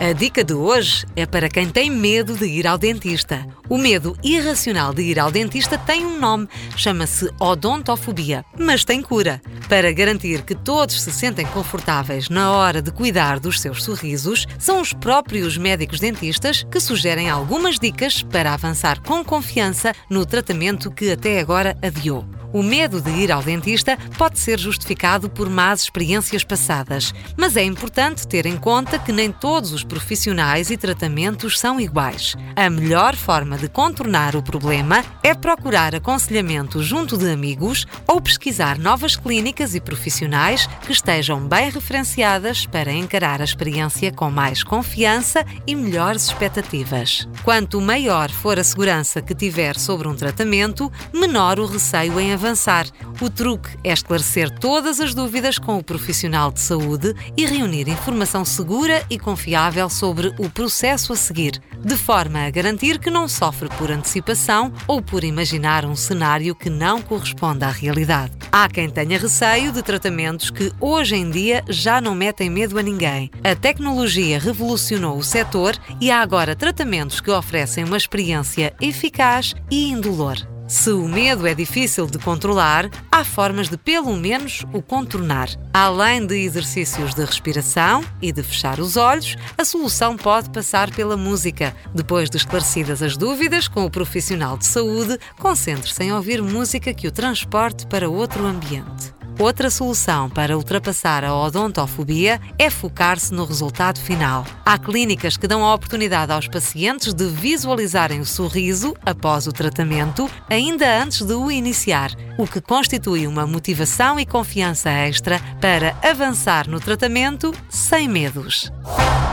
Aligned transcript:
A 0.00 0.12
dica 0.12 0.44
de 0.44 0.54
hoje 0.54 1.04
é 1.16 1.26
para 1.26 1.48
quem 1.48 1.68
tem 1.68 1.90
medo 1.90 2.36
de 2.36 2.46
ir 2.46 2.68
ao 2.68 2.78
dentista. 2.78 3.44
O 3.68 3.76
medo 3.76 4.16
irracional 4.22 4.94
de 4.94 5.02
ir 5.02 5.18
ao 5.18 5.28
dentista 5.28 5.76
tem 5.76 6.06
um 6.06 6.20
nome, 6.20 6.48
chama-se 6.76 7.28
odontofobia, 7.40 8.44
mas 8.56 8.84
tem 8.84 9.02
cura. 9.02 9.42
Para 9.68 9.90
garantir 9.90 10.42
que 10.42 10.54
todos 10.54 11.02
se 11.02 11.10
sentem 11.10 11.44
confortáveis 11.46 12.28
na 12.28 12.52
hora 12.52 12.80
de 12.80 12.92
cuidar 12.92 13.40
dos 13.40 13.60
seus 13.60 13.82
sorrisos, 13.82 14.46
são 14.56 14.80
os 14.80 14.92
próprios 14.92 15.58
médicos 15.58 15.98
dentistas 15.98 16.62
que 16.70 16.78
sugerem 16.78 17.28
algumas 17.28 17.76
dicas 17.76 18.22
para 18.22 18.54
avançar 18.54 19.02
com 19.02 19.24
confiança 19.24 19.92
no 20.08 20.24
tratamento 20.24 20.92
que 20.92 21.10
até 21.10 21.40
agora 21.40 21.76
adiou. 21.82 22.24
O 22.50 22.62
medo 22.62 23.02
de 23.02 23.10
ir 23.10 23.30
ao 23.30 23.42
dentista 23.42 23.98
pode 24.16 24.38
ser 24.38 24.58
justificado 24.58 25.28
por 25.28 25.50
más 25.50 25.82
experiências 25.82 26.42
passadas, 26.42 27.12
mas 27.36 27.56
é 27.56 27.62
importante 27.62 28.26
ter 28.26 28.46
em 28.46 28.56
conta 28.56 28.98
que 28.98 29.12
nem 29.12 29.30
todos 29.30 29.72
os 29.72 29.84
profissionais 29.84 30.70
e 30.70 30.76
tratamentos 30.76 31.58
são 31.58 31.78
iguais. 31.78 32.34
A 32.56 32.70
melhor 32.70 33.14
forma 33.16 33.58
de 33.58 33.68
contornar 33.68 34.34
o 34.34 34.42
problema 34.42 35.04
é 35.22 35.34
procurar 35.34 35.94
aconselhamento 35.94 36.82
junto 36.82 37.18
de 37.18 37.30
amigos 37.30 37.86
ou 38.06 38.18
pesquisar 38.18 38.78
novas 38.78 39.14
clínicas 39.14 39.74
e 39.74 39.80
profissionais 39.80 40.66
que 40.86 40.92
estejam 40.92 41.46
bem 41.46 41.68
referenciadas 41.70 42.64
para 42.64 42.90
encarar 42.92 43.42
a 43.42 43.44
experiência 43.44 44.10
com 44.10 44.30
mais 44.30 44.62
confiança 44.62 45.44
e 45.66 45.74
melhores 45.74 46.24
expectativas. 46.24 47.28
Quanto 47.44 47.78
maior 47.78 48.30
for 48.30 48.58
a 48.58 48.64
segurança 48.64 49.20
que 49.20 49.34
tiver 49.34 49.78
sobre 49.78 50.08
um 50.08 50.14
tratamento, 50.14 50.90
menor 51.12 51.60
o 51.60 51.66
receio 51.66 52.18
em 52.18 52.37
avançar. 52.38 52.86
O 53.20 53.28
truque 53.28 53.76
é 53.82 53.92
esclarecer 53.92 54.48
todas 54.58 55.00
as 55.00 55.12
dúvidas 55.12 55.58
com 55.58 55.76
o 55.76 55.82
profissional 55.82 56.52
de 56.52 56.60
saúde 56.60 57.14
e 57.36 57.44
reunir 57.44 57.88
informação 57.88 58.44
segura 58.44 59.04
e 59.10 59.18
confiável 59.18 59.90
sobre 59.90 60.32
o 60.38 60.48
processo 60.48 61.12
a 61.12 61.16
seguir, 61.16 61.60
de 61.84 61.96
forma 61.96 62.46
a 62.46 62.50
garantir 62.50 62.98
que 62.98 63.10
não 63.10 63.28
sofre 63.28 63.68
por 63.70 63.90
antecipação 63.90 64.72
ou 64.86 65.02
por 65.02 65.24
imaginar 65.24 65.84
um 65.84 65.96
cenário 65.96 66.54
que 66.54 66.70
não 66.70 67.02
corresponde 67.02 67.64
à 67.64 67.70
realidade. 67.70 68.32
Há 68.52 68.68
quem 68.68 68.88
tenha 68.88 69.18
receio 69.18 69.72
de 69.72 69.82
tratamentos 69.82 70.50
que 70.50 70.72
hoje 70.80 71.16
em 71.16 71.28
dia 71.30 71.64
já 71.68 72.00
não 72.00 72.14
metem 72.14 72.48
medo 72.48 72.78
a 72.78 72.82
ninguém. 72.82 73.30
A 73.42 73.54
tecnologia 73.54 74.38
revolucionou 74.38 75.18
o 75.18 75.24
setor 75.24 75.76
e 76.00 76.10
há 76.10 76.22
agora 76.22 76.54
tratamentos 76.54 77.20
que 77.20 77.30
oferecem 77.30 77.84
uma 77.84 77.96
experiência 77.96 78.72
eficaz 78.80 79.54
e 79.70 79.90
indolor. 79.90 80.57
Se 80.68 80.90
o 80.90 81.08
medo 81.08 81.46
é 81.46 81.54
difícil 81.54 82.06
de 82.06 82.18
controlar, 82.18 82.90
há 83.10 83.24
formas 83.24 83.70
de 83.70 83.78
pelo 83.78 84.14
menos 84.14 84.66
o 84.70 84.82
contornar. 84.82 85.48
Além 85.72 86.26
de 86.26 86.36
exercícios 86.36 87.14
de 87.14 87.24
respiração 87.24 88.04
e 88.20 88.30
de 88.30 88.42
fechar 88.42 88.78
os 88.78 88.98
olhos, 88.98 89.34
a 89.56 89.64
solução 89.64 90.14
pode 90.14 90.50
passar 90.50 90.90
pela 90.94 91.16
música. 91.16 91.74
Depois 91.94 92.28
de 92.28 92.36
esclarecidas 92.36 93.02
as 93.02 93.16
dúvidas 93.16 93.66
com 93.66 93.86
o 93.86 93.90
profissional 93.90 94.58
de 94.58 94.66
saúde, 94.66 95.18
concentre-se 95.38 96.04
em 96.04 96.12
ouvir 96.12 96.42
música 96.42 96.92
que 96.92 97.08
o 97.08 97.12
transporte 97.12 97.86
para 97.86 98.10
outro 98.10 98.44
ambiente. 98.44 98.97
Outra 99.38 99.70
solução 99.70 100.28
para 100.28 100.56
ultrapassar 100.56 101.24
a 101.24 101.32
odontofobia 101.32 102.40
é 102.58 102.68
focar-se 102.68 103.32
no 103.32 103.44
resultado 103.44 104.00
final. 104.00 104.44
Há 104.66 104.76
clínicas 104.76 105.36
que 105.36 105.46
dão 105.46 105.64
a 105.64 105.72
oportunidade 105.72 106.32
aos 106.32 106.48
pacientes 106.48 107.14
de 107.14 107.28
visualizarem 107.28 108.18
o 108.18 108.26
sorriso 108.26 108.96
após 109.06 109.46
o 109.46 109.52
tratamento, 109.52 110.28
ainda 110.50 111.00
antes 111.00 111.24
de 111.24 111.34
o 111.34 111.52
iniciar, 111.52 112.10
o 112.36 112.48
que 112.48 112.60
constitui 112.60 113.28
uma 113.28 113.46
motivação 113.46 114.18
e 114.18 114.26
confiança 114.26 114.90
extra 114.90 115.40
para 115.60 115.96
avançar 116.02 116.66
no 116.66 116.80
tratamento 116.80 117.54
sem 117.68 118.08
medos. 118.08 118.72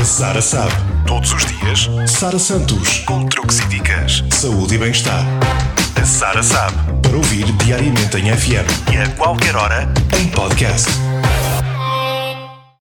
A 0.00 0.04
Sara 0.04 0.40
sabe. 0.40 0.72
Todos 1.06 1.32
os 1.34 1.44
dias, 1.44 1.90
Sara 2.10 2.38
Santos, 2.38 3.00
com 3.00 3.26
truques 3.26 3.58
e 3.58 3.66
dicas, 3.66 4.24
saúde 4.30 4.76
e 4.76 4.78
bem-estar. 4.78 5.24
Sara 6.04 6.42
sabe. 6.42 6.76
Para 7.02 7.16
ouvir 7.16 7.44
diariamente 7.64 8.16
em 8.16 8.30
FM 8.36 8.92
e 8.92 8.96
a 8.96 9.08
qualquer 9.16 9.56
hora, 9.56 9.88
em 10.18 10.28
podcast. 10.28 11.09